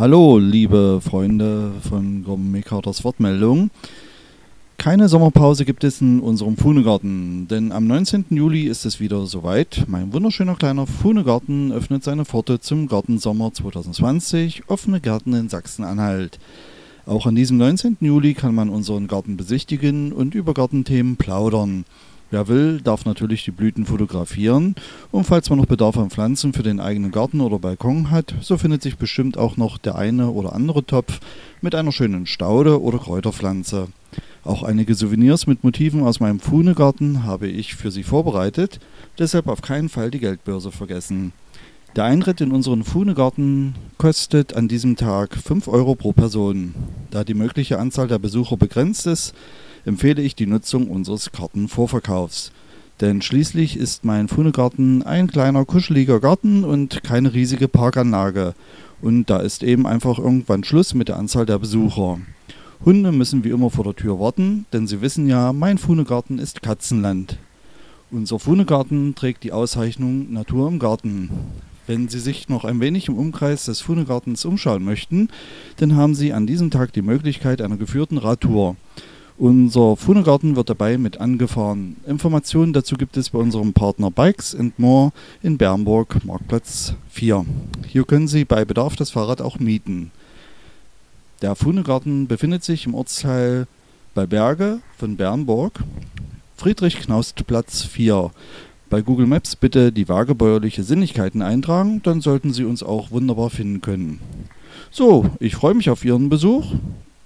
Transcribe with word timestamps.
Hallo, 0.00 0.38
liebe 0.38 1.02
Freunde 1.02 1.72
von 1.86 2.24
Carters 2.64 3.04
Wortmeldung. 3.04 3.68
Keine 4.78 5.10
Sommerpause 5.10 5.66
gibt 5.66 5.84
es 5.84 6.00
in 6.00 6.20
unserem 6.20 6.56
Fuhnegarten, 6.56 7.48
denn 7.48 7.70
am 7.70 7.86
19. 7.86 8.24
Juli 8.30 8.62
ist 8.62 8.86
es 8.86 8.98
wieder 8.98 9.26
soweit. 9.26 9.84
Mein 9.88 10.10
wunderschöner 10.14 10.54
kleiner 10.54 10.86
Fuhnegarten 10.86 11.70
öffnet 11.70 12.02
seine 12.02 12.24
Pforte 12.24 12.60
zum 12.60 12.88
Gartensommer 12.88 13.52
2020, 13.52 14.62
offene 14.68 15.02
Gärten 15.02 15.34
in 15.34 15.50
Sachsen-Anhalt. 15.50 16.38
Auch 17.04 17.26
an 17.26 17.34
diesem 17.34 17.58
19. 17.58 17.98
Juli 18.00 18.32
kann 18.32 18.54
man 18.54 18.70
unseren 18.70 19.06
Garten 19.06 19.36
besichtigen 19.36 20.14
und 20.14 20.34
über 20.34 20.54
Gartenthemen 20.54 21.16
plaudern. 21.16 21.84
Wer 22.30 22.46
will, 22.46 22.80
darf 22.80 23.04
natürlich 23.06 23.44
die 23.44 23.50
Blüten 23.50 23.86
fotografieren. 23.86 24.76
Und 25.10 25.24
falls 25.24 25.50
man 25.50 25.58
noch 25.58 25.66
Bedarf 25.66 25.96
an 25.96 26.10
Pflanzen 26.10 26.52
für 26.52 26.62
den 26.62 26.78
eigenen 26.78 27.10
Garten 27.10 27.40
oder 27.40 27.58
Balkon 27.58 28.10
hat, 28.10 28.34
so 28.40 28.56
findet 28.56 28.82
sich 28.82 28.96
bestimmt 28.96 29.36
auch 29.36 29.56
noch 29.56 29.78
der 29.78 29.96
eine 29.96 30.30
oder 30.30 30.52
andere 30.52 30.84
Topf 30.84 31.18
mit 31.60 31.74
einer 31.74 31.90
schönen 31.90 32.26
Staude 32.26 32.80
oder 32.80 32.98
Kräuterpflanze. 32.98 33.88
Auch 34.44 34.62
einige 34.62 34.94
Souvenirs 34.94 35.48
mit 35.48 35.64
Motiven 35.64 36.02
aus 36.02 36.20
meinem 36.20 36.40
Fuhnegarten 36.40 37.24
habe 37.24 37.48
ich 37.48 37.74
für 37.74 37.90
Sie 37.90 38.04
vorbereitet, 38.04 38.78
deshalb 39.18 39.48
auf 39.48 39.60
keinen 39.60 39.88
Fall 39.88 40.10
die 40.10 40.20
Geldbörse 40.20 40.70
vergessen. 40.70 41.32
Der 41.96 42.04
Eintritt 42.04 42.40
in 42.40 42.52
unseren 42.52 42.84
Fuhnegarten 42.84 43.74
kostet 43.98 44.54
an 44.54 44.68
diesem 44.68 44.94
Tag 44.94 45.36
5 45.36 45.66
Euro 45.66 45.96
pro 45.96 46.12
Person. 46.12 46.74
Da 47.10 47.24
die 47.24 47.34
mögliche 47.34 47.80
Anzahl 47.80 48.06
der 48.06 48.20
Besucher 48.20 48.56
begrenzt 48.56 49.08
ist, 49.08 49.34
empfehle 49.84 50.22
ich 50.22 50.34
die 50.34 50.46
Nutzung 50.46 50.88
unseres 50.88 51.32
Kartenvorverkaufs. 51.32 52.52
Denn 53.00 53.22
schließlich 53.22 53.76
ist 53.76 54.04
mein 54.04 54.28
Fuhnegarten 54.28 55.02
ein 55.02 55.26
kleiner 55.26 55.64
kuscheliger 55.64 56.20
Garten 56.20 56.64
und 56.64 57.02
keine 57.02 57.32
riesige 57.32 57.66
Parkanlage. 57.66 58.54
Und 59.00 59.30
da 59.30 59.38
ist 59.38 59.62
eben 59.62 59.86
einfach 59.86 60.18
irgendwann 60.18 60.64
Schluss 60.64 60.92
mit 60.92 61.08
der 61.08 61.16
Anzahl 61.16 61.46
der 61.46 61.58
Besucher. 61.58 62.18
Hunde 62.84 63.12
müssen 63.12 63.44
wie 63.44 63.50
immer 63.50 63.70
vor 63.70 63.84
der 63.84 63.96
Tür 63.96 64.20
warten, 64.20 64.66
denn 64.72 64.86
sie 64.86 65.00
wissen 65.00 65.26
ja, 65.26 65.52
mein 65.52 65.78
Fuhnegarten 65.78 66.38
ist 66.38 66.62
Katzenland. 66.62 67.38
Unser 68.10 68.38
Fuhnegarten 68.38 69.14
trägt 69.14 69.44
die 69.44 69.52
Auszeichnung 69.52 70.32
Natur 70.32 70.68
im 70.68 70.78
Garten. 70.78 71.30
Wenn 71.86 72.08
Sie 72.08 72.20
sich 72.20 72.48
noch 72.48 72.64
ein 72.64 72.80
wenig 72.80 73.08
im 73.08 73.16
Umkreis 73.16 73.64
des 73.64 73.80
Fuhnegartens 73.80 74.44
umschauen 74.44 74.84
möchten, 74.84 75.28
dann 75.76 75.96
haben 75.96 76.14
Sie 76.14 76.32
an 76.32 76.46
diesem 76.46 76.70
Tag 76.70 76.92
die 76.92 77.02
Möglichkeit 77.02 77.60
einer 77.60 77.76
geführten 77.76 78.18
Radtour. 78.18 78.76
Unser 79.40 79.96
Fuhnegarten 79.96 80.54
wird 80.54 80.68
dabei 80.68 80.98
mit 80.98 81.18
angefahren. 81.18 81.96
Informationen 82.06 82.74
dazu 82.74 82.96
gibt 82.96 83.16
es 83.16 83.30
bei 83.30 83.38
unserem 83.38 83.72
Partner 83.72 84.10
Bikes 84.10 84.54
and 84.54 84.78
More 84.78 85.12
in 85.42 85.56
Bernburg, 85.56 86.22
Marktplatz 86.26 86.92
4. 87.08 87.46
Hier 87.86 88.04
können 88.04 88.28
Sie 88.28 88.44
bei 88.44 88.66
Bedarf 88.66 88.96
das 88.96 89.08
Fahrrad 89.08 89.40
auch 89.40 89.58
mieten. 89.58 90.10
Der 91.40 91.54
Fuhnegarten 91.54 92.26
befindet 92.26 92.64
sich 92.64 92.84
im 92.84 92.92
Ortsteil 92.92 93.66
bei 94.14 94.26
Berge 94.26 94.80
von 94.98 95.16
Bernburg, 95.16 95.84
Friedrich-Knaust-Platz 96.58 97.84
4. 97.84 98.32
Bei 98.90 99.00
Google 99.00 99.26
Maps 99.26 99.56
bitte 99.56 99.90
die 99.90 100.10
wagebäuerliche 100.10 100.82
Sinnlichkeiten 100.82 101.40
eintragen, 101.40 102.02
dann 102.02 102.20
sollten 102.20 102.52
Sie 102.52 102.64
uns 102.64 102.82
auch 102.82 103.10
wunderbar 103.10 103.48
finden 103.48 103.80
können. 103.80 104.20
So, 104.90 105.30
ich 105.40 105.56
freue 105.56 105.72
mich 105.72 105.88
auf 105.88 106.04
Ihren 106.04 106.28
Besuch. 106.28 106.74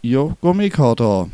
Ihr 0.00 0.36
Gourmet-Kater. 0.42 1.28